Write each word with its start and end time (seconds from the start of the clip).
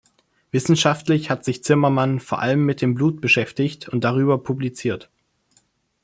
Wissenschaftlich 0.51 1.29
hat 1.29 1.45
sich 1.45 1.63
Zimmermann 1.63 2.19
vor 2.19 2.39
allem 2.39 2.65
mit 2.65 2.81
dem 2.81 2.95
Blut 2.95 3.21
beschäftigt 3.21 3.87
und 3.87 4.03
darüber 4.03 4.39
publiziert. 4.41 5.11